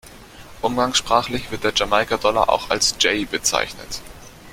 Umgangssprachlich 0.63 1.51
wird 1.51 1.63
der 1.63 1.73
Jamaika-Dollar 1.75 2.49
auch 2.49 2.71
als 2.71 2.95
„Jay“ 2.99 3.25
bezeichnet. 3.25 4.01